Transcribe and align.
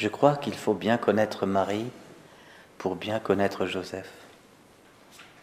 Je 0.00 0.08
crois 0.08 0.36
qu'il 0.36 0.54
faut 0.54 0.72
bien 0.72 0.96
connaître 0.96 1.44
Marie 1.44 1.90
pour 2.78 2.96
bien 2.96 3.20
connaître 3.20 3.66
Joseph. 3.66 4.10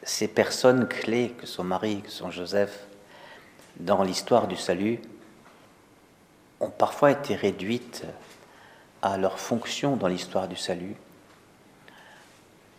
Ces 0.01 0.27
personnes 0.27 0.87
clés 0.87 1.35
que 1.39 1.45
sont 1.45 1.63
Marie, 1.63 2.01
que 2.01 2.09
sont 2.09 2.31
Joseph, 2.31 2.87
dans 3.79 4.01
l'histoire 4.01 4.47
du 4.47 4.55
salut, 4.55 4.99
ont 6.59 6.71
parfois 6.71 7.11
été 7.11 7.35
réduites 7.35 8.03
à 9.03 9.17
leur 9.17 9.37
fonction 9.37 9.95
dans 9.95 10.07
l'histoire 10.07 10.47
du 10.47 10.55
salut, 10.55 10.95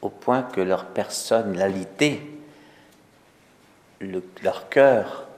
au 0.03 0.09
point 0.09 0.43
que 0.43 0.61
leur 0.61 0.85
personnalité, 0.87 2.29
leur 4.01 4.69
cœur 4.69 5.29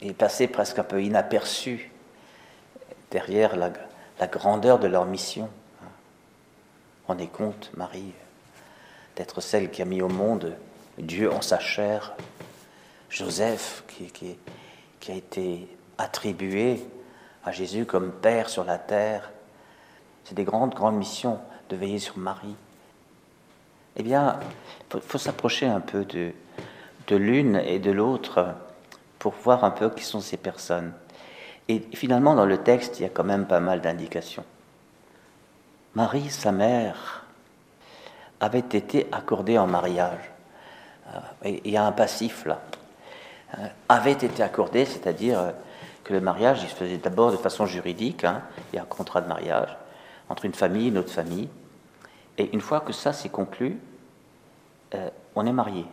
est 0.00 0.14
passé 0.14 0.48
presque 0.48 0.78
un 0.78 0.84
peu 0.84 1.02
inaperçu 1.02 1.90
derrière 3.10 3.56
la 3.56 4.26
grandeur 4.26 4.78
de 4.78 4.86
leur 4.86 5.04
mission. 5.04 5.50
Rendez 7.08 7.28
compte, 7.28 7.70
Marie, 7.76 8.12
d'être 9.14 9.40
celle 9.40 9.70
qui 9.70 9.80
a 9.80 9.84
mis 9.84 10.02
au 10.02 10.08
monde 10.08 10.56
Dieu 10.98 11.32
en 11.32 11.40
sa 11.40 11.60
chair, 11.60 12.14
Joseph 13.10 13.84
qui, 13.86 14.36
qui, 15.00 15.12
a 15.12 15.14
été 15.14 15.68
attribué 15.98 16.84
à 17.44 17.52
Jésus 17.52 17.86
comme 17.86 18.10
Père 18.10 18.48
sur 18.48 18.64
la 18.64 18.78
terre. 18.78 19.30
C'est 20.24 20.34
des 20.34 20.42
grandes, 20.42 20.74
grandes 20.74 20.96
missions 20.96 21.38
de 21.68 21.76
veiller 21.76 22.00
sur 22.00 22.18
Marie. 22.18 22.56
Eh 23.94 24.02
bien, 24.02 24.40
il 24.92 25.00
faut, 25.00 25.18
s'approcher 25.18 25.66
un 25.66 25.80
peu 25.80 26.04
de, 26.04 26.32
de 27.06 27.16
l'une 27.16 27.56
et 27.56 27.78
de 27.78 27.92
l'autre 27.92 28.48
pour 29.20 29.32
voir 29.32 29.62
un 29.62 29.70
peu 29.70 29.90
qui 29.90 30.02
sont 30.02 30.20
ces 30.20 30.36
personnes. 30.36 30.92
Et 31.68 31.82
finalement, 31.94 32.34
dans 32.34 32.46
le 32.46 32.58
texte, 32.58 32.98
il 32.98 33.04
y 33.04 33.06
a 33.06 33.10
quand 33.10 33.24
même 33.24 33.46
pas 33.46 33.60
mal 33.60 33.80
d'indications. 33.80 34.44
Marie, 35.96 36.28
sa 36.28 36.52
mère, 36.52 37.24
avait 38.38 38.58
été 38.58 39.06
accordée 39.12 39.56
en 39.56 39.66
mariage. 39.66 40.30
Euh, 41.08 41.20
il 41.64 41.70
y 41.70 41.78
a 41.78 41.86
un 41.86 41.92
passif 41.92 42.44
là. 42.44 42.60
Euh, 43.58 43.66
avait 43.88 44.12
été 44.12 44.42
accordée, 44.42 44.84
c'est-à-dire 44.84 45.40
euh, 45.40 45.50
que 46.04 46.12
le 46.12 46.20
mariage, 46.20 46.62
il 46.62 46.68
se 46.68 46.74
faisait 46.74 46.98
d'abord 46.98 47.32
de 47.32 47.38
façon 47.38 47.64
juridique. 47.64 48.24
Hein. 48.24 48.42
il 48.70 48.76
y 48.76 48.78
a 48.78 48.82
un 48.82 48.84
contrat 48.84 49.22
de 49.22 49.28
mariage 49.28 49.74
entre 50.28 50.44
une 50.44 50.52
famille 50.52 50.84
et 50.84 50.88
une 50.88 50.98
autre 50.98 51.12
famille. 51.12 51.48
Et 52.36 52.52
une 52.52 52.60
fois 52.60 52.80
que 52.80 52.92
ça 52.92 53.14
s'est 53.14 53.30
conclu, 53.30 53.78
on 55.34 55.46
est 55.46 55.52
marié. 55.52 55.86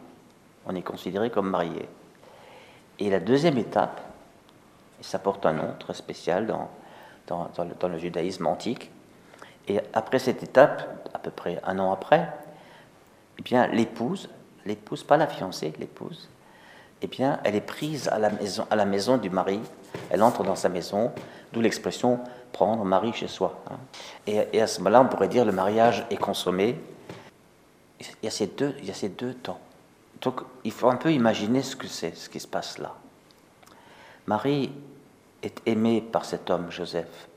On 0.66 0.76
est 0.76 0.82
considéré 0.82 1.30
comme 1.30 1.50
marié. 1.50 1.88
Et 3.00 3.10
la 3.10 3.22
deuxième 3.22 3.58
étape, 3.58 4.02
et 5.00 5.04
ça 5.04 5.18
porte 5.18 5.46
un 5.46 5.54
nom 5.54 5.76
très 5.80 5.94
spécial 5.94 6.46
dans, 6.46 6.70
dans, 7.28 7.88
le, 7.88 7.98
judaïsme 7.98 8.48
antique. 8.48 8.92
Et 9.68 9.80
après 9.94 10.20
cette 10.20 10.44
étape, 10.44 11.10
à 11.14 11.20
peu 11.20 11.32
près 11.32 11.60
un 11.64 11.80
an 11.80 11.92
après, 11.92 12.30
eh 13.40 13.42
bien, 13.42 13.68
l'épouse, 13.68 14.30
l'épouse, 14.66 15.04
pas 15.04 15.18
la 15.18 15.28
fiancée, 15.28 15.74
l'épouse, 15.80 16.30
eh 17.02 17.08
bien, 17.08 17.40
elle 17.44 17.56
est 17.56 17.62
prise 17.62 18.08
à 18.08 18.18
la 18.18 18.86
maison, 18.86 19.18
du 19.18 19.30
mari. 19.30 19.60
Elle 20.10 20.24
entre 20.24 20.44
dans 20.44 20.56
sa 20.56 20.70
maison, 20.70 21.12
d'où 21.52 21.62
l'expression 21.62 22.20
prendre 22.52 22.86
mari 22.86 23.12
chez 23.14 23.28
soi. 23.28 23.62
Hein. 23.70 23.78
Et, 24.26 24.62
à 24.62 24.68
ce 24.68 24.80
moment-là, 24.80 25.02
on 25.02 25.08
pourrait 25.08 25.28
dire 25.28 25.44
le 25.44 25.52
mariage 25.52 26.06
est 26.10 26.18
consommé. 26.18 26.80
Il 28.00 28.26
y 28.26 28.28
a 28.28 28.32
ces 28.32 28.48
deux, 28.48 28.76
il 28.80 28.86
y 28.86 28.92
a 28.92 28.94
ces 28.94 29.10
deux 29.10 29.34
temps. 29.34 29.60
Donc, 30.22 30.42
il 30.64 30.72
faut 30.72 30.90
un 30.90 30.96
peu 30.96 31.12
imaginer 31.12 31.62
ce 31.62 31.76
que 31.76 31.88
c'est, 31.88 32.16
ce 32.16 32.30
qui 32.30 32.40
se 32.40 32.48
passe 32.48 32.78
là. 32.78 32.96
Marie 34.26 34.72
est 35.42 35.62
aimée 35.66 36.02
par 36.02 36.24
cet 36.24 36.50
homme, 36.50 36.72
Joseph. 36.72 37.28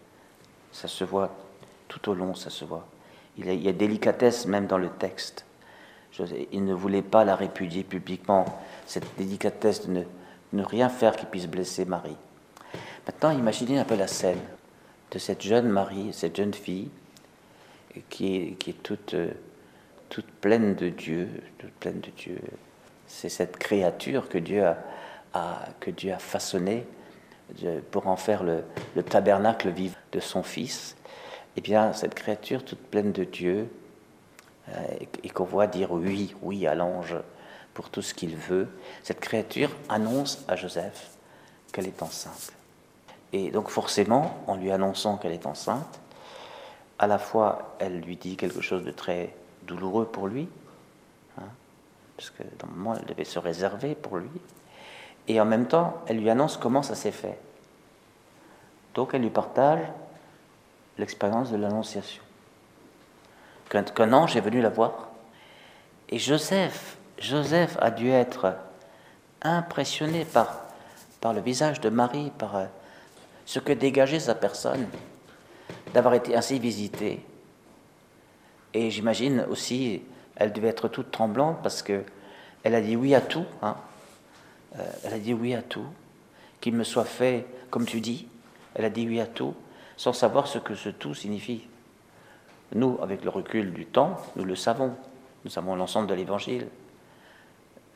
Ça 0.70 0.86
se 0.86 1.02
voit 1.02 1.30
tout 1.88 2.10
au 2.10 2.14
long, 2.14 2.34
ça 2.34 2.50
se 2.50 2.64
voit. 2.64 2.86
Il 3.38 3.52
y 3.52 3.68
a, 3.68 3.72
délicatesse 3.72 4.46
même 4.46 4.66
dans 4.66 4.78
le 4.78 4.88
texte. 4.88 5.44
Il 6.52 6.64
ne 6.64 6.72
voulait 6.72 7.02
pas 7.02 7.24
la 7.24 7.36
répudier 7.36 7.84
publiquement, 7.84 8.46
cette 8.86 9.06
délicatesse 9.18 9.86
de 9.86 10.04
ne, 10.52 10.62
rien 10.62 10.88
faire 10.88 11.14
qui 11.16 11.26
puisse 11.26 11.46
blesser 11.46 11.84
Marie. 11.84 12.16
Maintenant, 13.06 13.30
imaginez 13.30 13.78
un 13.78 13.84
peu 13.84 13.96
la 13.96 14.06
scène 14.06 14.40
de 15.10 15.18
cette 15.18 15.42
jeune 15.42 15.68
Marie, 15.68 16.12
cette 16.12 16.36
jeune 16.36 16.54
fille, 16.54 16.88
qui 18.08 18.36
est, 18.36 18.68
est 18.68 18.82
toute, 18.82 19.14
pleine 20.40 20.74
de 20.74 20.88
Dieu, 20.88 21.28
toute 21.58 21.72
pleine 21.72 22.00
de 22.00 22.10
Dieu. 22.10 22.40
C'est 23.06 23.28
cette 23.28 23.58
créature 23.58 24.28
que 24.28 24.38
Dieu 24.38 24.64
a, 24.64 24.76
que 25.80 25.90
Dieu 25.90 26.12
a 26.12 26.18
façonnée 26.18 26.86
pour 27.90 28.06
en 28.06 28.16
faire 28.16 28.42
le, 28.42 28.62
tabernacle 29.02 29.68
vivant 29.70 29.94
de 30.12 30.20
son 30.20 30.42
Fils, 30.42 30.96
eh 31.56 31.60
bien, 31.60 31.92
cette 31.92 32.14
créature 32.14 32.64
toute 32.64 32.78
pleine 32.78 33.12
de 33.12 33.24
Dieu, 33.24 33.68
euh, 34.68 34.72
et 35.22 35.28
qu'on 35.28 35.44
voit 35.44 35.66
dire 35.66 35.92
oui, 35.92 36.34
oui 36.42 36.66
à 36.66 36.74
l'ange 36.74 37.16
pour 37.74 37.90
tout 37.90 38.02
ce 38.02 38.14
qu'il 38.14 38.36
veut, 38.36 38.68
cette 39.02 39.20
créature 39.20 39.70
annonce 39.88 40.44
à 40.48 40.56
Joseph 40.56 41.10
qu'elle 41.72 41.86
est 41.86 42.02
enceinte. 42.02 42.52
Et 43.32 43.50
donc 43.50 43.68
forcément, 43.68 44.38
en 44.46 44.56
lui 44.56 44.70
annonçant 44.70 45.18
qu'elle 45.18 45.32
est 45.32 45.46
enceinte, 45.46 46.00
à 46.98 47.06
la 47.06 47.18
fois 47.18 47.76
elle 47.78 48.00
lui 48.00 48.16
dit 48.16 48.36
quelque 48.36 48.60
chose 48.60 48.84
de 48.84 48.90
très 48.90 49.34
douloureux 49.66 50.06
pour 50.06 50.26
lui, 50.26 50.48
hein, 51.38 51.48
parce 52.16 52.30
que 52.30 52.42
dans 52.58 52.66
le 52.68 52.74
moment 52.74 52.96
elle 52.98 53.06
devait 53.06 53.24
se 53.24 53.38
réserver 53.38 53.94
pour 53.94 54.16
lui, 54.16 54.30
et 55.28 55.40
en 55.40 55.44
même 55.44 55.66
temps, 55.66 56.02
elle 56.06 56.18
lui 56.18 56.30
annonce 56.30 56.56
comment 56.56 56.82
ça 56.82 56.94
s'est 56.94 57.12
fait. 57.12 57.38
Donc 58.94 59.10
elle 59.12 59.22
lui 59.22 59.30
partage 59.30 59.80
l'expérience 60.98 61.50
de 61.50 61.56
l'annonciation. 61.56 62.22
Qu'un 63.68 64.12
ange 64.12 64.36
est 64.36 64.40
venu 64.40 64.60
la 64.60 64.68
voir. 64.68 65.08
Et 66.08 66.18
Joseph, 66.18 66.96
Joseph 67.18 67.76
a 67.80 67.90
dû 67.90 68.10
être 68.10 68.54
impressionné 69.42 70.24
par, 70.24 70.62
par 71.20 71.32
le 71.32 71.40
visage 71.40 71.80
de 71.80 71.88
Marie, 71.88 72.30
par 72.38 72.56
euh, 72.56 72.66
ce 73.44 73.58
que 73.58 73.72
dégageait 73.72 74.20
sa 74.20 74.34
personne, 74.34 74.86
d'avoir 75.92 76.14
été 76.14 76.36
ainsi 76.36 76.58
visitée. 76.58 77.24
Et 78.72 78.90
j'imagine 78.90 79.46
aussi, 79.50 80.02
elle 80.36 80.52
devait 80.52 80.68
être 80.68 80.88
toute 80.88 81.10
tremblante 81.10 81.58
parce 81.62 81.82
que 81.82 82.04
elle 82.62 82.74
a 82.74 82.80
dit 82.80 82.96
oui 82.96 83.14
à 83.14 83.20
tout. 83.20 83.46
Hein. 83.62 83.76
Euh, 84.78 84.84
elle 85.04 85.14
a 85.14 85.18
dit 85.18 85.34
oui 85.34 85.54
à 85.54 85.62
tout, 85.62 85.86
qu'il 86.60 86.74
me 86.74 86.84
soit 86.84 87.04
fait 87.04 87.46
comme 87.70 87.86
tu 87.86 88.00
dis. 88.00 88.28
Elle 88.74 88.84
a 88.84 88.90
dit 88.90 89.08
oui 89.08 89.20
à 89.20 89.26
tout, 89.26 89.54
sans 89.96 90.12
savoir 90.12 90.46
ce 90.46 90.58
que 90.58 90.74
ce 90.74 90.88
tout 90.88 91.14
signifie. 91.14 91.66
Nous, 92.74 92.98
avec 93.02 93.24
le 93.24 93.30
recul 93.30 93.72
du 93.72 93.86
temps, 93.86 94.16
nous 94.36 94.44
le 94.44 94.56
savons. 94.56 94.94
Nous 95.44 95.50
savons 95.50 95.76
l'ensemble 95.76 96.08
de 96.08 96.14
l'Évangile. 96.14 96.68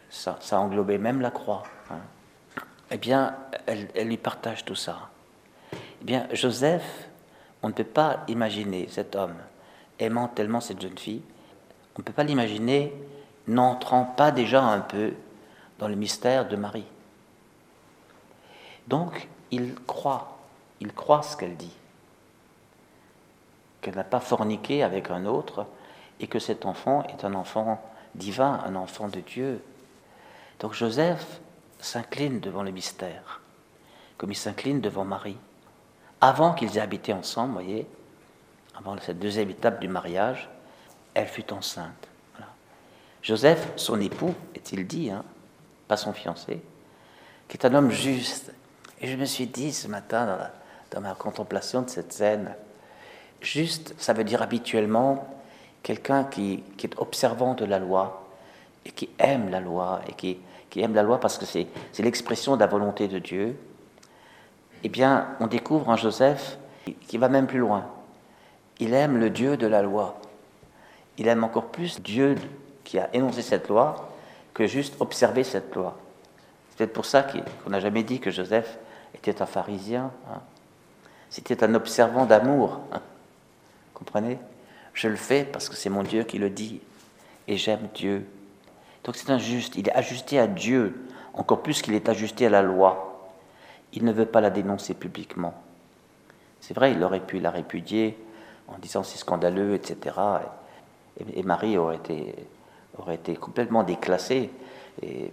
Ça, 0.09 0.38
ça 0.41 0.59
englobait 0.59 0.99
même 0.99 1.21
la 1.21 1.31
croix. 1.31 1.65
Hein. 1.91 1.99
Eh 2.91 2.97
bien, 2.97 3.37
elle, 3.66 3.88
elle, 3.94 4.09
lui 4.09 4.16
partage 4.16 4.65
tout 4.65 4.75
ça. 4.75 5.11
Eh 5.72 6.05
bien, 6.05 6.27
Joseph, 6.33 7.09
on 7.62 7.69
ne 7.69 7.72
peut 7.72 7.84
pas 7.84 8.25
imaginer 8.28 8.88
cet 8.88 9.15
homme 9.15 9.37
aimant 10.00 10.28
tellement 10.28 10.61
cette 10.61 10.81
jeune 10.81 10.99
fille, 10.99 11.22
on 11.97 12.00
ne 12.00 12.05
peut 12.05 12.12
pas 12.12 12.25
l'imaginer 12.25 12.93
n'entrant 13.47 14.05
pas 14.05 14.31
déjà 14.31 14.62
un 14.62 14.81
peu 14.81 15.12
dans 15.78 15.88
le 15.88 15.94
mystère 15.94 16.49
de 16.49 16.56
Marie. 16.56 16.87
Donc, 18.88 19.28
il 19.50 19.75
croit, 19.87 20.38
il 20.81 20.93
croit 20.93 21.22
ce 21.22 21.37
qu'elle 21.37 21.56
dit, 21.56 21.72
qu'elle 23.80 23.96
n'a 23.96 24.04
pas 24.04 24.20
forniqué 24.20 24.82
avec 24.82 25.10
un 25.10 25.26
autre 25.26 25.66
et 26.20 26.26
que 26.26 26.38
cet 26.38 26.66
enfant 26.66 27.02
est 27.04 27.24
un 27.24 27.34
enfant 27.34 27.82
divin, 28.14 28.60
un 28.64 28.76
enfant 28.76 29.08
de 29.08 29.20
Dieu. 29.20 29.62
Donc 30.58 30.74
Joseph 30.74 31.41
s'incline 31.78 32.40
devant 32.40 32.62
le 32.62 32.70
mystère, 32.70 33.40
comme 34.19 34.30
il 34.30 34.36
s'incline 34.36 34.80
devant 34.80 35.04
Marie. 35.04 35.38
Avant 36.20 36.52
qu'ils 36.52 36.76
aient 36.76 36.82
habité 36.82 37.12
ensemble, 37.12 37.54
voyez, 37.54 37.86
avant 38.76 38.96
cette 38.98 39.19
deuxième 39.19 39.50
étape 39.50 39.80
du 39.80 39.88
mariage, 39.88 40.49
elle 41.14 41.28
fut 41.28 41.52
enceinte. 41.52 42.08
Joseph, 43.22 43.72
son 43.76 44.00
époux, 44.00 44.34
est-il 44.55 44.87
dit, 44.87 45.10
hein, 45.10 45.25
pas 45.88 45.96
son 45.96 46.12
fiancé, 46.12 46.62
qui 47.49 47.56
est 47.56 47.66
un 47.66 47.75
homme 47.75 47.90
juste. 47.90 48.52
Et 49.00 49.08
je 49.08 49.16
me 49.16 49.25
suis 49.25 49.46
dit 49.46 49.72
ce 49.72 49.88
matin, 49.88 50.50
dans, 50.90 51.00
ma 51.00 51.14
contemplation 51.14 51.82
de 51.82 51.90
cette 51.90 52.12
scène, 52.12 52.55
juste, 53.40 53.94
ça 53.98 54.12
veut 54.12 54.25
dire 54.25 54.42
habituellement 54.42 55.26
quelqu'un 55.82 56.25
qui, 56.25 56.62
est 56.82 56.98
observant 56.98 57.54
de 57.54 57.64
la 57.64 57.78
loi 57.78 58.26
et 58.84 58.90
qui 58.90 59.08
aime 59.19 59.50
la 59.50 59.60
loi 59.60 60.00
et 60.08 60.12
qui, 60.12 60.38
qui 60.69 60.81
aime 60.81 60.94
la 60.94 61.02
loi 61.02 61.20
parce 61.20 61.38
que 61.38 61.44
c'est 61.44 61.66
l'expression 61.98 62.54
de 62.56 62.60
la 62.60 62.66
volonté 62.66 63.08
de 63.08 63.19
Dieu. 63.19 63.56
Eh 64.82 64.88
bien, 64.88 65.28
on 65.40 65.46
découvre 65.46 65.88
en 65.88 65.96
Joseph 65.96 66.58
qui 67.06 67.19
va 67.19 67.28
même 67.28 67.46
plus 67.46 67.58
loin. 67.58 67.87
Il 68.78 68.94
aime 68.94 69.19
le 69.19 69.31
Dieu 69.31 69.56
de 69.56 69.66
la 69.66 69.82
loi. 69.82 70.19
Il 71.19 71.28
aime 71.28 71.44
encore 71.44 71.66
plus 71.66 72.00
Dieu 72.00 72.36
qui 72.84 72.98
a 72.98 73.10
énoncé 73.12 73.43
cette 73.43 73.69
loi 73.69 74.08
que 74.54 74.66
juste 74.66 74.96
observer 75.00 75.44
cette 75.44 75.75
loi. 75.75 75.98
C'est 76.70 76.78
peut-être 76.78 76.93
pour 76.93 77.04
ça 77.04 77.22
qu'on 77.22 77.70
n'a 77.70 77.81
jamais 77.81 78.02
dit 78.02 78.20
que 78.20 78.31
Joseph 78.31 78.78
était 79.14 79.43
un 79.43 79.46
pharisien. 79.46 80.10
Hein. 80.31 80.40
C'était 81.28 81.62
un 81.62 81.75
observant 81.75 82.25
d'amour. 82.25 82.81
Comprenez? 84.00 84.38
Je 84.93 85.06
le 85.06 85.17
fais 85.17 85.44
parce 85.44 85.69
que 85.69 85.76
c'est 85.76 85.91
mon 85.91 86.02
Dieu 86.02 86.25
qui 86.25 86.38
le 86.38 86.50
dit. 86.50 86.81
Et 87.47 87.56
j'aime 87.56 87.88
Dieu. 87.94 88.26
Donc 89.05 89.17
c'est 89.17 89.31
injuste. 89.31 89.76
Il 89.76 89.88
est 89.88 89.94
ajusté 89.94 90.38
à 90.38 90.47
Dieu, 90.47 91.06
encore 91.32 91.62
plus 91.62 91.82
qu'il 91.82 91.94
est 91.94 92.08
ajusté 92.08 92.47
à 92.47 92.50
la 92.50 92.62
loi. 92.62 93.31
Il 93.93 94.05
ne 94.05 94.12
veut 94.12 94.26
pas 94.26 94.41
la 94.41 94.50
dénoncer 94.50 94.94
publiquement. 94.94 95.55
C'est 96.61 96.75
vrai, 96.75 96.93
il 96.93 97.02
aurait 97.02 97.20
pu 97.20 97.38
la 97.38 97.50
répudier 97.50 98.19
en 98.69 98.79
disant 98.79 99.02
c'est 99.02 99.19
scandaleux, 99.19 99.75
etc. 99.75 100.17
Et, 101.35 101.43
Marie 101.43 101.76
aurait 101.76 101.96
été, 101.96 102.35
aurait 102.99 103.17
été 103.17 103.35
complètement 103.37 103.82
déclassée. 103.82 104.50
Et, 105.03 105.32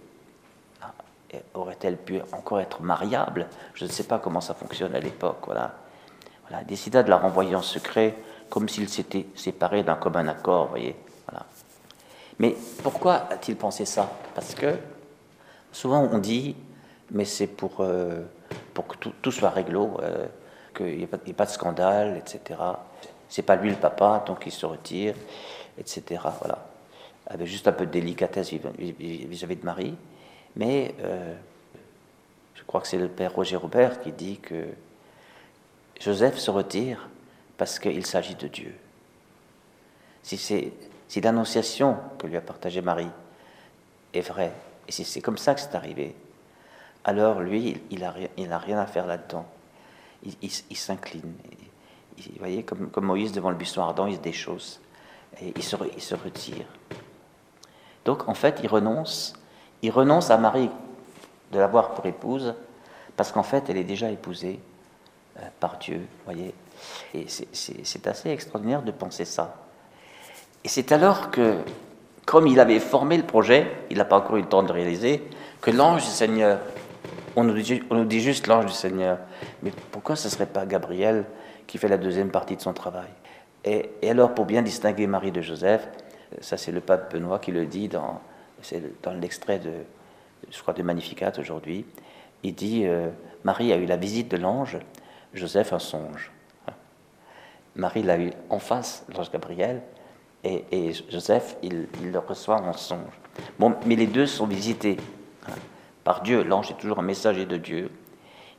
aurait-elle 1.52 1.98
pu 1.98 2.20
encore 2.32 2.60
être 2.60 2.82
mariable? 2.82 3.48
Je 3.74 3.84
ne 3.84 3.90
sais 3.90 4.04
pas 4.04 4.18
comment 4.18 4.40
ça 4.40 4.54
fonctionne 4.54 4.94
à 4.94 5.00
l'époque. 5.00 5.42
Voilà. 5.44 5.74
voilà. 6.48 6.64
décida 6.64 7.02
de 7.02 7.10
la 7.10 7.18
renvoyer 7.18 7.54
en 7.54 7.62
secret, 7.62 8.14
comme 8.50 8.68
s'il 8.68 8.88
s'était 8.88 9.26
séparé 9.34 9.82
d'un 9.82 9.96
commun 9.96 10.26
accord. 10.28 10.68
Voyez. 10.68 10.96
Voilà. 11.28 11.46
Mais 12.38 12.56
pourquoi 12.82 13.26
a-t-il 13.30 13.56
pensé 13.56 13.84
ça? 13.84 14.10
Parce 14.34 14.54
que 14.54 14.76
souvent 15.72 16.08
on 16.10 16.18
dit, 16.18 16.56
mais 17.10 17.24
c'est 17.24 17.46
pour, 17.46 17.80
euh, 17.80 18.22
pour 18.74 18.86
que 18.86 18.96
tout, 18.96 19.30
soit 19.30 19.50
réglo. 19.50 19.98
Euh, 20.02 20.26
qu'il 20.76 20.96
n'y 20.96 21.02
ait, 21.02 21.06
pas 21.06 21.46
de 21.46 21.50
scandale, 21.50 22.16
etc. 22.18 22.60
C'est 23.28 23.42
pas 23.42 23.56
lui 23.56 23.70
le 23.70 23.76
papa, 23.76 24.22
donc 24.26 24.44
il 24.46 24.52
se 24.52 24.64
retire, 24.64 25.14
etc. 25.76 26.22
Voilà. 26.40 26.66
Avec 27.26 27.46
juste 27.46 27.66
un 27.66 27.72
peu 27.72 27.84
de 27.84 27.90
délicatesse 27.90 28.52
vis-à-vis 28.52 29.56
de 29.56 29.64
Marie. 29.64 29.94
Mais 30.56 30.94
euh, 31.02 31.34
je 32.54 32.62
crois 32.62 32.80
que 32.80 32.86
c'est 32.86 32.98
le 32.98 33.08
père 33.08 33.34
Roger 33.34 33.56
Robert 33.56 34.00
qui 34.00 34.12
dit 34.12 34.38
que 34.38 34.66
Joseph 36.00 36.38
se 36.38 36.50
retire 36.50 37.08
parce 37.58 37.78
qu'il 37.78 38.06
s'agit 38.06 38.36
de 38.36 38.48
Dieu. 38.48 38.74
Si, 40.22 40.38
si 41.08 41.20
l'annonciation 41.20 41.98
que 42.18 42.26
lui 42.26 42.36
a 42.36 42.40
partagée 42.40 42.80
Marie 42.80 43.10
est 44.14 44.20
vraie, 44.20 44.52
et 44.86 44.92
si 44.92 45.04
c'est 45.04 45.20
comme 45.20 45.38
ça 45.38 45.54
que 45.54 45.60
c'est 45.60 45.74
arrivé, 45.74 46.14
alors 47.04 47.40
lui, 47.40 47.80
il 47.90 48.00
n'a 48.00 48.14
il 48.36 48.52
rien 48.52 48.78
à 48.78 48.86
faire 48.86 49.06
là-dedans 49.06 49.46
il, 50.42 50.76
s'incline. 50.76 51.34
Vous 52.18 52.24
voyez, 52.38 52.62
comme, 52.64 52.90
Moïse 53.04 53.32
devant 53.32 53.50
le 53.50 53.56
buisson 53.56 53.82
ardent, 53.82 54.06
il 54.06 54.16
se 54.16 54.20
déchausse. 54.20 54.80
Et 55.40 55.52
il 55.54 55.62
se, 55.62 55.76
il 55.94 56.02
se 56.02 56.14
retire. 56.14 56.66
Donc, 58.04 58.28
en 58.28 58.34
fait, 58.34 58.60
il 58.62 58.68
renonce. 58.68 59.34
Il 59.82 59.90
renonce 59.90 60.30
à 60.30 60.38
Marie 60.38 60.70
de 61.52 61.58
l'avoir 61.58 61.94
pour 61.94 62.06
épouse, 62.06 62.54
parce 63.16 63.32
qu'en 63.32 63.42
fait, 63.42 63.68
elle 63.68 63.76
est 63.76 63.84
déjà 63.84 64.10
épousée 64.10 64.60
euh, 65.38 65.42
par 65.60 65.78
Dieu. 65.78 66.06
voyez 66.24 66.52
Et 67.14 67.26
c'est 67.28 68.06
assez 68.06 68.30
extraordinaire 68.30 68.82
de 68.82 68.90
penser 68.90 69.24
ça. 69.24 69.56
Et 70.64 70.68
c'est 70.68 70.92
alors 70.92 71.30
que, 71.30 71.56
comme 72.26 72.46
il 72.46 72.60
avait 72.60 72.80
formé 72.80 73.16
le 73.16 73.24
projet, 73.24 73.66
il 73.90 73.98
n'a 73.98 74.04
pas 74.04 74.18
encore 74.18 74.36
eu 74.36 74.42
le 74.42 74.48
temps 74.48 74.62
de 74.62 74.72
réaliser, 74.72 75.22
que 75.60 75.70
l'ange 75.70 76.04
du 76.04 76.10
Seigneur 76.10 76.58
on 77.38 77.44
nous, 77.44 78.04
dit, 78.04 78.20
juste 78.20 78.48
l'ange 78.48 78.66
du 78.66 78.72
Seigneur. 78.72 79.18
Mais 79.62 79.70
pourquoi 79.92 80.16
ce 80.16 80.26
ne 80.26 80.32
serait 80.32 80.46
pas 80.46 80.66
Gabriel 80.66 81.24
qui 81.68 81.78
fait 81.78 81.88
la 81.88 81.98
deuxième 81.98 82.30
partie 82.30 82.56
de 82.56 82.60
son 82.60 82.72
travail? 82.72 83.08
Et, 83.64 83.90
alors, 84.08 84.34
pour 84.34 84.44
bien 84.44 84.62
distinguer 84.62 85.06
Marie 85.06 85.30
de 85.30 85.40
Joseph, 85.40 85.88
ça 86.40 86.56
c'est 86.56 86.72
le 86.72 86.80
pape 86.80 87.12
Benoît 87.12 87.38
qui 87.38 87.52
le 87.52 87.66
dit 87.66 87.88
dans, 87.88 88.20
dans 89.02 89.12
l'extrait 89.12 89.60
de, 89.60 89.70
je 90.50 90.60
crois, 90.60 90.74
de 90.74 90.82
Magnificat 90.82 91.32
aujourd'hui, 91.38 91.84
il 92.42 92.54
dit 92.54 92.86
euh, 92.86 93.08
Marie 93.44 93.72
a 93.72 93.76
eu 93.76 93.86
la 93.86 93.96
visite 93.96 94.28
de 94.30 94.36
l'ange, 94.36 94.78
Joseph 95.34 95.72
un 95.72 95.78
songe. 95.78 96.32
Marie 97.78 98.02
l'a 98.02 98.18
eu 98.18 98.32
en 98.50 98.58
face, 98.58 99.06
l'ange 99.14 99.30
Gabriel, 99.30 99.80
et, 100.44 100.92
Joseph, 101.08 101.56
il, 101.62 101.86
le 102.02 102.18
reçoit 102.18 102.60
en 102.60 102.72
songe. 102.72 103.12
Bon, 103.58 103.74
mais 103.86 103.96
les 103.96 104.06
deux 104.06 104.26
sont 104.26 104.46
visités 104.46 104.96
par 106.04 106.22
Dieu. 106.22 106.42
L'ange 106.42 106.70
est 106.70 106.78
toujours 106.78 106.98
un 106.98 107.02
messager 107.02 107.46
de 107.46 107.56
Dieu. 107.56 107.90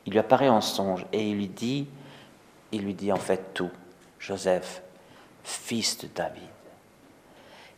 Il 0.06 0.14
lui 0.14 0.20
apparaît 0.20 0.50
en 0.50 0.62
songe 0.62 1.06
et 1.12 1.30
il 1.30 1.36
lui 1.36 1.48
dit, 1.48 1.88
il 2.72 2.84
lui 2.84 2.94
dit 2.94 3.12
en 3.12 3.18
fait 3.18 3.54
tout. 3.54 3.72
Joseph, 4.20 4.82
fils 5.44 5.98
de 6.00 6.08
David. 6.14 6.44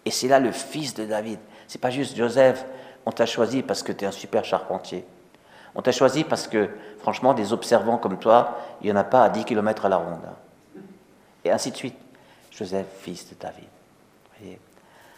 Et 0.06 0.12
c'est 0.12 0.28
là 0.28 0.40
le 0.40 0.52
fils 0.52 0.94
de 0.94 1.06
David. 1.06 1.40
C'est 1.68 1.82
pas 1.82 1.92
juste 1.92 2.16
Joseph, 2.16 2.66
on 3.06 3.12
t'a 3.12 3.26
choisi 3.26 3.64
parce 3.64 3.84
que 3.84 3.92
tu 3.92 4.06
es 4.06 4.08
un 4.08 4.12
super 4.12 4.46
charpentier. 4.46 5.06
On 5.74 5.82
t'a 5.82 5.92
choisi 5.92 6.24
parce 6.24 6.48
que, 6.48 6.70
franchement, 7.00 7.34
des 7.34 7.54
observants 7.54 7.98
comme 7.98 8.20
toi, 8.20 8.58
il 8.82 8.88
n'y 8.88 8.92
en 8.92 9.00
a 9.00 9.04
pas 9.04 9.24
à 9.24 9.30
10 9.30 9.46
km 9.46 9.86
à 9.86 9.90
la 9.90 9.98
ronde. 9.98 10.20
Et 11.44 11.52
ainsi 11.52 11.72
de 11.72 11.78
suite. 11.78 11.98
Joseph, 12.52 12.88
fils 13.02 13.30
de 13.30 13.36
David. 13.40 13.68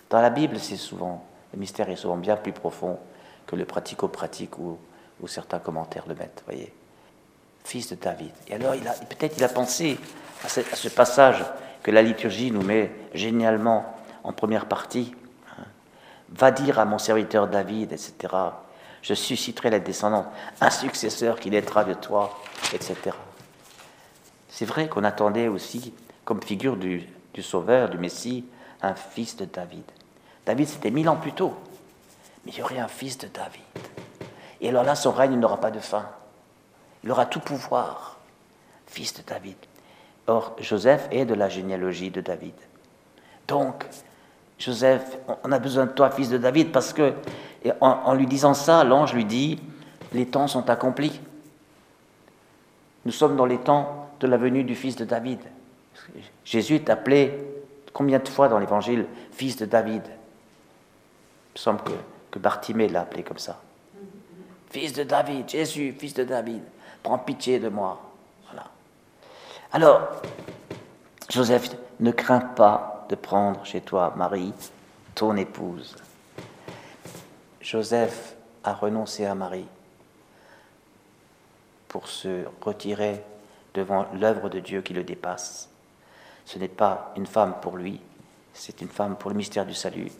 Dans 0.09 0.21
la 0.21 0.29
Bible, 0.29 0.59
c'est 0.59 0.77
souvent, 0.77 1.25
le 1.53 1.59
mystère 1.59 1.89
est 1.89 1.95
souvent 1.95 2.17
bien 2.17 2.35
plus 2.35 2.51
profond 2.51 2.99
que 3.47 3.55
le 3.55 3.65
pratico-pratique 3.65 4.57
ou, 4.59 4.77
certains 5.27 5.59
commentaires 5.59 6.03
le 6.07 6.15
mettent, 6.15 6.43
voyez. 6.45 6.73
Fils 7.63 7.89
de 7.89 7.95
David. 7.95 8.31
Et 8.47 8.55
alors, 8.55 8.73
peut-être 9.09 9.37
il 9.37 9.43
a 9.43 9.49
pensé 9.49 9.97
à 10.43 10.49
ce, 10.49 10.89
passage 10.89 11.43
que 11.81 11.91
la 11.91 12.01
liturgie 12.01 12.51
nous 12.51 12.61
met 12.61 12.91
génialement 13.13 13.85
en 14.23 14.33
première 14.33 14.65
partie. 14.65 15.15
Hein. 15.57 15.63
Va 16.29 16.51
dire 16.51 16.77
à 16.77 16.85
mon 16.85 16.97
serviteur 16.97 17.47
David, 17.47 17.93
etc. 17.93 18.13
Je 19.01 19.13
susciterai 19.13 19.69
la 19.69 19.79
descendance, 19.79 20.25
un 20.59 20.69
successeur 20.69 21.39
qui 21.39 21.49
naîtra 21.49 21.85
de 21.85 21.93
toi, 21.93 22.37
etc. 22.73 22.95
C'est 24.49 24.65
vrai 24.65 24.89
qu'on 24.89 25.05
attendait 25.05 25.47
aussi, 25.47 25.93
comme 26.25 26.41
figure 26.41 26.77
du, 26.77 27.07
Sauveur, 27.41 27.89
du 27.89 27.97
Messie, 27.97 28.45
un 28.81 28.95
fils 28.95 29.35
de 29.35 29.45
David. 29.45 29.83
David, 30.45 30.67
c'était 30.67 30.91
mille 30.91 31.09
ans 31.09 31.15
plus 31.15 31.33
tôt 31.33 31.55
mais 32.45 32.51
il 32.51 32.59
y 32.59 32.61
aurait 32.61 32.79
un 32.79 32.87
fils 32.87 33.17
de 33.17 33.27
David. 33.27 33.61
Et 34.61 34.69
alors 34.69 34.83
là, 34.83 34.95
son 34.95 35.11
règne 35.11 35.37
n'aura 35.39 35.57
pas 35.57 35.71
de 35.71 35.79
fin. 35.79 36.05
Il 37.03 37.11
aura 37.11 37.25
tout 37.25 37.39
pouvoir, 37.39 38.17
fils 38.87 39.13
de 39.13 39.21
David. 39.21 39.57
Or, 40.27 40.55
Joseph 40.59 41.07
est 41.11 41.25
de 41.25 41.33
la 41.33 41.49
généalogie 41.49 42.11
de 42.11 42.21
David. 42.21 42.53
Donc, 43.47 43.85
Joseph, 44.57 45.17
on 45.43 45.51
a 45.51 45.59
besoin 45.59 45.85
de 45.85 45.91
toi, 45.91 46.09
fils 46.11 46.29
de 46.29 46.37
David, 46.37 46.71
parce 46.71 46.93
que, 46.93 47.13
en, 47.81 48.13
lui 48.13 48.27
disant 48.27 48.53
ça, 48.53 48.83
l'ange 48.83 49.13
lui 49.13 49.25
dit, 49.25 49.61
les 50.13 50.25
temps 50.25 50.47
sont 50.47 50.69
accomplis. 50.69 51.19
Nous 53.05 53.11
sommes 53.11 53.35
dans 53.35 53.45
les 53.45 53.57
temps 53.57 54.09
de 54.21 54.27
la 54.27 54.37
venue 54.37 54.63
du 54.63 54.75
fils 54.75 54.95
de 54.95 55.03
David. 55.03 55.39
Jésus 56.45 56.75
est 56.75 56.89
appelé 56.89 57.37
combien 57.93 58.19
de 58.19 58.27
fois 58.27 58.49
dans 58.49 58.59
l'évangile 58.59 59.05
fils 59.31 59.57
de 59.57 59.65
David? 59.65 60.03
Il 60.05 61.53
me 61.53 61.59
semble 61.59 61.81
que 61.83 61.91
que 62.33 62.39
Bartimée 62.39 62.89
l'a 62.89 63.01
appelé 63.01 63.21
comme 63.21 63.37
ça. 63.37 63.61
Fils 64.71 64.91
de 64.93 65.03
David, 65.03 65.47
Jésus, 65.47 65.93
fils 65.95 66.15
de 66.15 66.23
David, 66.23 66.63
prends 67.03 67.19
pitié 67.19 67.59
de 67.59 67.69
moi. 67.69 68.01
Voilà. 68.47 68.65
Alors, 69.71 70.09
Joseph, 71.29 71.69
ne 71.99 72.09
crains 72.09 72.39
pas 72.39 73.05
de 73.07 73.13
prendre 73.13 73.63
chez 73.63 73.81
toi 73.81 74.15
Marie, 74.15 74.51
ton 75.13 75.37
épouse. 75.37 75.95
Joseph 77.61 78.33
a 78.63 78.73
renoncé 78.73 79.25
à 79.25 79.35
Marie 79.35 79.67
pour 81.87 82.07
se 82.07 82.45
retirer 82.61 83.23
devant 83.75 84.07
l'œuvre 84.15 84.49
de 84.49 84.59
Dieu 84.59 84.81
qui 84.81 84.95
le 84.95 85.03
dépasse. 85.03 85.69
Ce 86.45 86.59
n'est 86.59 86.67
pas 86.67 87.13
une 87.15 87.25
femme 87.25 87.55
pour 87.61 87.77
lui, 87.77 87.99
c'est 88.53 88.81
une 88.81 88.89
femme 88.89 89.15
pour 89.15 89.31
le 89.31 89.37
mystère 89.37 89.65
du 89.65 89.73
salut. 89.73 90.11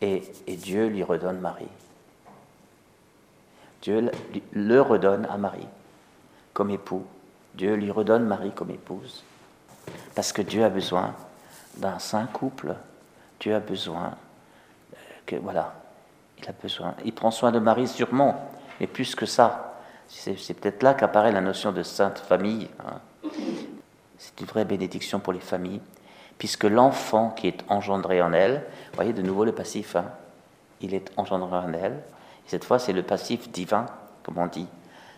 Et, 0.00 0.22
Dieu 0.46 0.86
lui 0.88 1.02
redonne 1.02 1.40
Marie. 1.40 1.68
Dieu 3.82 4.10
le 4.52 4.80
redonne 4.80 5.26
à 5.26 5.36
Marie 5.36 5.66
comme 6.52 6.70
époux. 6.70 7.04
Dieu 7.54 7.74
lui 7.74 7.90
redonne 7.90 8.24
Marie 8.24 8.52
comme 8.52 8.70
épouse. 8.70 9.24
Parce 10.14 10.32
que 10.32 10.42
Dieu 10.42 10.64
a 10.64 10.68
besoin 10.68 11.14
d'un 11.76 11.98
saint 11.98 12.26
couple. 12.26 12.74
Dieu 13.40 13.54
a 13.54 13.60
besoin 13.60 14.14
euh, 14.92 14.96
que, 15.24 15.36
voilà, 15.36 15.74
il 16.38 16.48
a 16.48 16.52
besoin. 16.52 16.94
Il 17.04 17.12
prend 17.12 17.30
soin 17.30 17.52
de 17.52 17.58
Marie 17.58 17.88
sûrement, 17.88 18.50
mais 18.80 18.86
plus 18.86 19.14
que 19.14 19.26
ça. 19.26 19.80
C'est 20.08 20.54
peut-être 20.54 20.82
là 20.82 20.94
qu'apparaît 20.94 21.32
la 21.32 21.40
notion 21.40 21.72
de 21.72 21.82
sainte 21.82 22.18
famille. 22.18 22.68
Hein. 22.80 23.00
C'est 24.18 24.40
une 24.40 24.46
vraie 24.46 24.64
bénédiction 24.64 25.20
pour 25.20 25.32
les 25.32 25.40
familles 25.40 25.80
puisque 26.38 26.64
l'enfant 26.64 27.30
qui 27.30 27.48
est 27.48 27.64
engendré 27.68 28.20
en 28.20 28.32
elle, 28.32 28.62
voyez 28.94 29.12
de 29.12 29.22
nouveau 29.22 29.44
le 29.44 29.52
passif, 29.52 29.96
hein, 29.96 30.06
il 30.80 30.94
est 30.94 31.10
engendré 31.16 31.56
en 31.56 31.72
elle, 31.72 31.92
et 31.94 32.48
cette 32.48 32.64
fois 32.64 32.78
c'est 32.78 32.92
le 32.92 33.02
passif 33.02 33.50
divin, 33.50 33.86
comme 34.22 34.38
on 34.38 34.46
dit, 34.46 34.66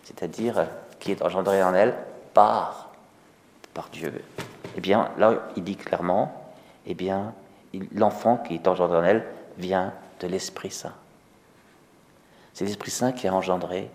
c'est-à-dire 0.03 0.59
euh, 0.59 0.65
qui 0.99 1.11
est 1.11 1.21
engendré 1.21 1.63
en 1.63 1.73
elle 1.73 1.93
par, 2.33 2.89
par 3.73 3.89
Dieu. 3.89 4.13
Eh 4.77 4.81
bien, 4.81 5.09
là, 5.17 5.33
il 5.55 5.63
dit 5.63 5.75
clairement, 5.75 6.53
eh 6.85 6.93
bien, 6.93 7.33
l'enfant 7.93 8.37
qui 8.37 8.55
est 8.55 8.67
engendré 8.67 8.97
en 8.97 9.03
elle 9.03 9.25
vient 9.57 9.93
de 10.19 10.27
l'Esprit 10.27 10.71
Saint. 10.71 10.93
C'est 12.53 12.65
l'Esprit 12.65 12.91
Saint 12.91 13.11
qui 13.11 13.27
a 13.27 13.33
engendré, 13.33 13.89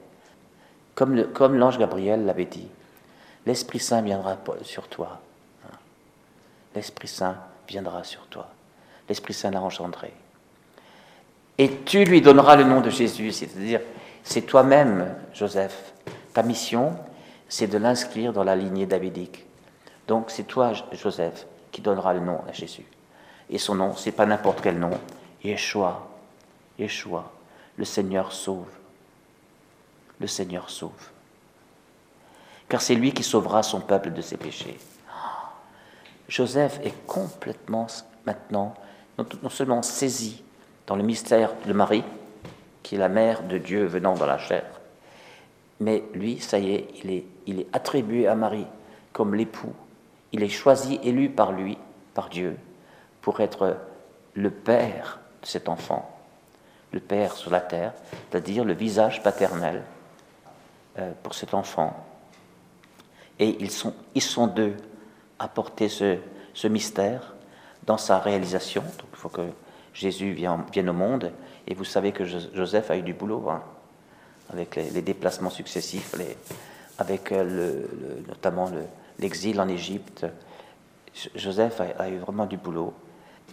comme 0.95 1.57
l'ange 1.57 1.79
Gabriel 1.79 2.25
l'avait 2.25 2.45
dit, 2.45 2.69
l'Esprit 3.47 3.79
Saint 3.79 4.03
viendra 4.03 4.39
sur 4.63 4.89
toi 4.89 5.21
l'Esprit 6.75 7.09
Saint 7.09 7.37
viendra 7.69 8.05
sur 8.05 8.27
toi. 8.27 8.49
L'Esprit 9.09 9.35
Saint 9.35 9.51
l'a 9.51 9.63
engendré. 9.63 10.13
Et 11.59 11.71
tu 11.85 12.05
lui 12.05 12.21
donneras 12.21 12.57
le 12.57 12.65
nom 12.65 12.81
de 12.81 12.91
Jésus, 12.91 13.31
c'est-à-dire, 13.33 13.81
c'est 14.23 14.43
toi-même, 14.43 15.15
Joseph. 15.33 15.93
Ta 16.33 16.43
mission, 16.43 16.97
c'est 17.49 17.69
de 17.69 17.79
l'inscrire 17.79 18.33
dans 18.33 18.45
la 18.45 18.57
lignée 18.57 18.87
davidique. 18.87 19.45
Donc 20.09 20.31
c'est 20.31 20.45
toi, 20.45 20.73
Joseph, 20.93 21.47
qui 21.71 21.81
donnera 21.81 22.13
le 22.15 22.21
nom 22.21 22.41
à 22.49 22.53
Jésus. 22.53 22.87
Et 23.51 23.59
son 23.59 23.77
nom, 23.77 23.95
c'est 23.95 24.13
pas 24.13 24.27
n'importe 24.27 24.61
quel 24.63 24.79
nom, 24.79 24.91
Yeshua. 25.45 26.09
Yeshua, 26.79 27.31
le 27.77 27.85
Seigneur 27.85 28.33
sauve. 28.33 28.67
Le 30.19 30.27
Seigneur 30.27 30.71
sauve. 30.71 31.11
Car 32.69 32.81
c'est 32.81 32.95
lui 32.95 33.13
qui 33.13 33.23
sauvera 33.23 33.63
son 33.63 33.81
peuple 33.81 34.13
de 34.13 34.23
ses 34.23 34.37
péchés. 34.37 34.79
Joseph 36.29 36.81
est 36.83 37.07
complètement 37.07 37.87
maintenant, 38.27 38.75
non 39.19 39.51
seulement 39.51 39.83
saisi 39.83 40.43
dans 40.87 40.97
le 40.97 41.03
mystère 41.03 41.53
de 41.67 41.73
Marie, 41.73 42.05
qui 42.83 42.95
est 42.95 42.99
la 42.99 43.09
mère 43.09 43.43
de 43.43 43.59
Dieu 43.59 43.85
venant 43.85 44.15
dans 44.15 44.27
la 44.27 44.39
chair, 44.39 44.65
mais 45.81 46.05
lui, 46.15 46.41
ça 46.41 46.59
y 46.59 46.75
est, 46.75 46.89
il 47.03 47.11
est, 47.11 47.25
il 47.47 47.61
est 47.61 47.67
attribué 47.73 48.27
à 48.27 48.35
Marie 48.35 48.67
comme 49.13 49.35
l'époux. 49.35 49.73
Il 50.33 50.43
est 50.43 50.49
choisi, 50.49 51.01
élu 51.03 51.31
par 51.31 51.53
lui, 51.53 51.79
par 52.15 52.29
Dieu, 52.29 52.57
pour 53.21 53.41
être 53.41 53.77
le 54.35 54.51
père 54.51 55.21
de 55.43 55.47
cet 55.47 55.69
enfant, 55.69 56.11
le 56.93 57.01
père 57.01 57.35
sur 57.35 57.51
la 57.51 57.61
terre, 57.61 57.93
c'est-à-dire 58.31 58.65
le 58.65 58.73
visage 58.73 59.23
paternel 59.23 59.83
euh, 60.99 61.13
pour 61.23 61.35
cet 61.35 61.55
enfant. 61.55 61.95
Et 63.39 63.57
ils 63.61 63.71
sont, 63.71 63.95
ils 64.15 64.23
sont 64.23 64.47
deux 64.47 64.75
à 65.39 65.49
porter 65.49 65.89
ce, 65.89 66.19
ce 66.55 66.69
mystère 66.69 67.35
dans 67.87 67.99
sa 67.99 68.19
réalisation. 68.19 68.83
Donc 68.83 69.09
il 69.13 69.17
faut 69.17 69.29
que 69.29 69.43
Jésus 69.93 70.33
vienne, 70.33 70.89
au 70.89 70.93
monde. 70.93 71.33
Et 71.67 71.75
vous 71.75 71.85
savez 71.85 72.13
que 72.13 72.25
Joseph 72.25 72.91
a 72.91 72.97
eu 72.97 73.03
du 73.03 73.15
boulot, 73.15 73.49
hein, 73.49 73.63
avec 74.51 74.77
les, 74.77 75.03
déplacements 75.03 75.51
successifs, 75.51 76.15
avec 76.99 77.33
euh, 77.33 77.87
notamment 78.29 78.71
l'exil 79.19 79.61
en 79.61 79.69
Égypte. 79.69 80.27
Joseph 81.35 81.81
a, 81.81 82.09
eu 82.09 82.19
vraiment 82.19 82.47
du 82.47 82.57
boulot. 82.57 82.93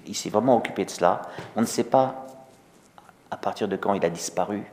Il 0.08 0.16
s'est 0.16 0.30
vraiment 0.30 0.58
occupé 0.58 0.84
de 0.84 0.90
cela. 0.90 1.22
On 1.56 1.62
ne 1.62 1.66
sait 1.66 1.84
pas 1.84 2.28
à 3.30 3.38
partir 3.38 3.68
de 3.68 3.76
quand 3.78 3.94
il 3.94 4.04
a 4.04 4.10
disparu 4.10 4.64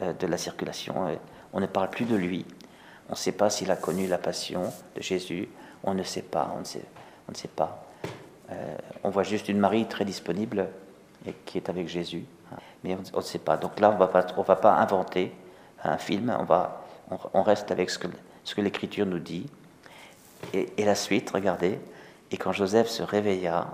euh, 0.00 0.12
de 0.12 0.26
la 0.26 0.38
circulation. 0.38 1.08
Euh, 1.08 1.16
on 1.52 1.60
ne 1.60 1.66
parle 1.66 1.90
plus 1.90 2.04
de 2.04 2.16
lui. 2.16 2.46
On 3.08 3.12
ne 3.12 3.16
sait 3.16 3.32
pas 3.32 3.50
s'il 3.50 3.70
a 3.70 3.76
connu 3.76 4.06
la 4.06 4.18
passion 4.18 4.72
de 4.94 5.02
Jésus. 5.02 5.48
On 5.82 5.94
ne 5.94 6.02
sait 6.02 6.22
pas. 6.22 6.52
On 6.56 6.60
ne 6.60 6.64
sait, 6.64 6.84
on 7.28 7.48
pas. 7.54 7.86
on 9.02 9.10
voit 9.10 9.22
juste 9.22 9.48
une 9.48 9.58
Marie 9.58 9.86
très 9.86 10.04
disponible 10.04 10.68
qui 11.44 11.58
est 11.58 11.68
avec 11.68 11.88
Jésus. 11.88 12.24
Mais 12.82 12.96
on 13.12 13.18
ne 13.18 13.22
sait 13.22 13.38
pas. 13.38 13.56
Donc 13.56 13.80
là, 13.80 13.90
on 13.90 13.94
ne 13.94 14.46
va 14.46 14.56
pas 14.56 14.74
inventer 14.74 15.32
un 15.82 15.98
film, 15.98 16.34
on, 16.38 16.44
va, 16.44 16.82
on, 17.34 17.42
reste 17.42 17.70
avec 17.70 17.90
ce 17.90 17.98
que, 17.98 18.60
l'Écriture 18.60 19.06
nous 19.06 19.18
dit. 19.18 19.46
Et, 20.52 20.72
et, 20.76 20.84
la 20.84 20.94
suite, 20.94 21.30
regardez. 21.30 21.78
Et 22.30 22.36
quand 22.36 22.52
Joseph 22.52 22.88
se 22.88 23.02
réveilla, 23.02 23.66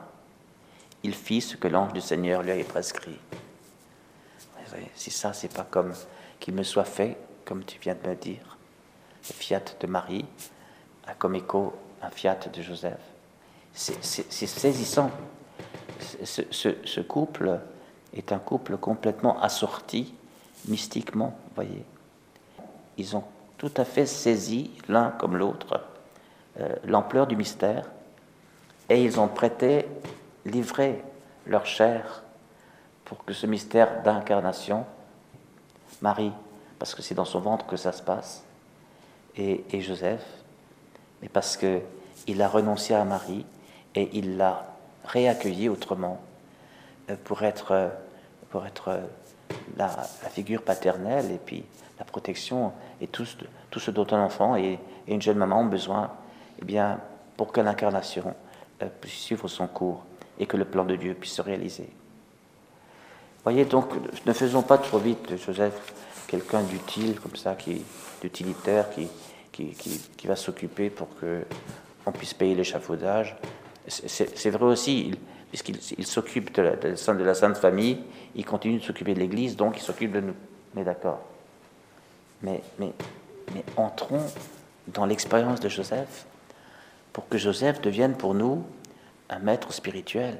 il 1.02 1.14
fit 1.14 1.40
ce 1.40 1.56
que 1.56 1.68
l'ange 1.68 1.92
du 1.92 2.00
Seigneur 2.00 2.42
lui 2.42 2.50
avait 2.50 2.64
prescrit. 2.64 3.18
Si 4.94 5.10
ça, 5.10 5.32
c'est 5.32 5.52
pas 5.52 5.66
comme 5.68 5.92
qu'il 6.38 6.54
me 6.54 6.62
soit 6.62 6.84
fait, 6.84 7.16
comme 7.44 7.64
tu 7.64 7.78
viens 7.80 7.96
de 8.00 8.08
me 8.08 8.14
dire, 8.14 8.56
fiat 9.50 9.74
de 9.80 9.86
Marie 9.88 10.24
a 11.08 11.14
comme 11.14 11.34
écho 11.34 11.72
un 12.02 12.10
fiat 12.10 12.38
de 12.52 12.62
Joseph. 12.62 13.00
C'est 13.72 14.46
saisissant 14.46 15.10
ce, 16.22 17.00
couple 17.00 17.58
est 18.14 18.30
un 18.30 18.38
couple 18.38 18.76
complètement 18.76 19.40
assorti 19.42 20.14
mystiquement, 20.68 21.36
voyez. 21.56 21.84
Ils 22.96 23.16
ont 23.16 23.24
tout 23.58 23.72
à 23.76 23.84
fait 23.84 24.06
saisi, 24.06 24.70
l'un 24.88 25.10
comme 25.10 25.36
l'autre, 25.36 25.80
euh, 26.60 26.76
l'ampleur 26.84 27.26
du 27.26 27.34
mystère, 27.34 27.90
et 28.88 29.02
ils 29.02 29.18
ont 29.18 29.28
prêté, 29.28 29.88
livré 30.44 31.02
leur 31.46 31.66
chair 31.66 32.22
pour 33.04 33.24
que 33.24 33.32
ce 33.32 33.46
mystère 33.46 34.02
d'incarnation, 34.04 34.86
Marie, 36.02 36.32
parce 36.78 36.94
que 36.94 37.02
c'est 37.02 37.16
dans 37.16 37.24
son 37.24 37.40
ventre 37.40 37.66
que 37.66 37.76
ça 37.76 37.90
se 37.92 38.02
passe, 38.02 38.44
et, 39.36 39.64
et 39.72 39.80
Joseph, 39.80 40.24
mais 41.22 41.28
parce 41.28 41.56
qu'il 41.56 42.42
a 42.42 42.48
renoncé 42.48 42.94
à 42.94 43.04
Marie 43.04 43.44
et 43.94 44.10
il 44.12 44.36
l'a 44.36 44.70
réaccueilli 45.04 45.68
autrement 45.68 46.20
euh, 47.10 47.16
pour 47.24 47.42
être, 47.42 47.72
euh, 47.72 47.88
pour 48.50 48.66
être 48.66 48.88
euh, 48.88 49.00
la, 49.76 49.88
figure 50.30 50.62
paternelle 50.62 51.30
et 51.30 51.38
puis 51.38 51.64
la 51.98 52.04
protection 52.04 52.72
et 53.00 53.06
tout, 53.06 53.26
tout 53.70 53.80
ce 53.80 53.90
dont 53.90 54.06
un 54.12 54.22
enfant 54.22 54.56
et, 54.56 54.78
une 55.08 55.20
jeune 55.20 55.38
maman 55.38 55.62
ont 55.62 55.66
besoin 55.66 56.12
eh 56.62 56.64
bien, 56.64 57.00
pour 57.36 57.50
que 57.50 57.60
l'incarnation 57.60 58.32
puisse 59.00 59.14
suivre 59.14 59.48
son 59.48 59.66
cours 59.66 60.04
et 60.38 60.46
que 60.46 60.56
le 60.56 60.64
plan 60.64 60.84
de 60.84 60.94
Dieu 60.94 61.14
puisse 61.14 61.32
se 61.32 61.42
réaliser. 61.42 61.90
Voyez 63.42 63.64
donc, 63.64 63.88
ne 64.24 64.32
faisons 64.32 64.62
pas 64.62 64.78
trop 64.78 64.98
vite 64.98 65.36
Joseph 65.36 65.92
quelqu'un 66.26 66.62
d'utile 66.62 67.20
comme 67.20 67.36
ça, 67.36 67.54
qui 67.54 67.82
d'utilitaire, 68.22 68.90
qui, 68.90 69.08
qui, 69.52 69.68
qui, 69.70 70.00
qui, 70.16 70.26
va 70.26 70.36
s'occuper 70.36 70.90
pour 70.90 71.08
que 71.18 71.42
on 72.06 72.12
puisse 72.12 72.34
payer 72.34 72.54
l'échafaudage 72.54 73.36
c'est 73.90 74.50
vrai 74.50 74.64
aussi, 74.64 75.12
puisqu'il 75.48 76.06
s'occupe 76.06 76.54
de, 76.54 76.62
de, 76.82 77.24
la 77.24 77.34
Sainte 77.34 77.56
Famille, 77.56 77.98
il 78.34 78.44
continue 78.44 78.78
de 78.78 78.84
s'occuper 78.84 79.14
de 79.14 79.20
l'Église, 79.20 79.56
donc 79.56 79.76
il 79.76 79.82
s'occupe 79.82 80.12
de 80.12 80.20
nous. 80.20 80.34
Mais 80.74 80.84
d'accord. 80.84 81.20
Mais, 82.42 82.62
mais, 82.78 82.92
mais 83.54 83.64
entrons 83.76 84.24
dans 84.88 85.06
l'expérience 85.06 85.60
de 85.60 85.68
Joseph 85.68 86.26
pour 87.12 87.28
que 87.28 87.38
Joseph 87.38 87.80
devienne 87.80 88.14
pour 88.14 88.34
nous 88.34 88.64
un 89.28 89.38
maître 89.40 89.72
spirituel. 89.72 90.38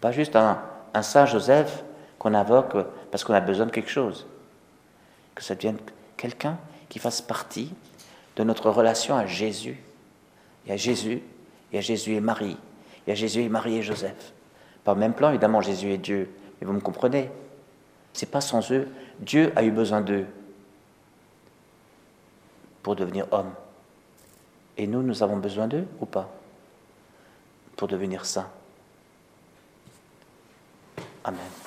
Pas 0.00 0.12
juste 0.12 0.36
un, 0.36 0.60
un 0.94 1.02
Saint 1.02 1.26
Joseph 1.26 1.82
qu'on 2.18 2.34
invoque 2.34 2.76
parce 3.10 3.24
qu'on 3.24 3.34
a 3.34 3.40
besoin 3.40 3.66
de 3.66 3.70
quelque 3.70 3.90
chose. 3.90 4.26
Que 5.34 5.42
ça 5.42 5.54
devienne 5.54 5.78
quelqu'un 6.16 6.58
qui 6.88 6.98
fasse 6.98 7.20
partie 7.22 7.72
de 8.36 8.44
notre 8.44 8.70
relation 8.70 9.16
à 9.16 9.26
Jésus. 9.26 9.80
Il 10.64 10.70
y 10.70 10.72
a 10.72 10.76
Jésus, 10.76 11.22
il 11.72 11.76
y 11.76 11.78
a 11.78 11.82
Jésus 11.82 12.14
et 12.14 12.20
Marie, 12.20 12.56
il 13.06 13.10
y 13.10 13.12
a 13.12 13.14
Jésus 13.14 13.40
et 13.40 13.48
Marie 13.48 13.76
et 13.76 13.82
Joseph. 13.82 14.32
Pas 14.84 14.94
le 14.94 15.00
même 15.00 15.14
plan, 15.14 15.30
évidemment, 15.30 15.60
Jésus 15.60 15.90
et 15.90 15.98
Dieu, 15.98 16.30
mais 16.60 16.66
vous 16.66 16.72
me 16.72 16.80
comprenez. 16.80 17.30
C'est 18.12 18.30
pas 18.30 18.40
sans 18.40 18.70
eux. 18.72 18.88
Dieu 19.20 19.52
a 19.56 19.62
eu 19.62 19.70
besoin 19.70 20.00
d'eux 20.00 20.26
pour 22.82 22.96
devenir 22.96 23.26
homme. 23.30 23.52
Et 24.76 24.86
nous, 24.86 25.02
nous 25.02 25.22
avons 25.22 25.36
besoin 25.36 25.68
d'eux 25.68 25.86
ou 26.00 26.06
pas 26.06 26.30
Pour 27.76 27.88
devenir 27.88 28.24
saints? 28.24 28.50
Amen. 31.24 31.59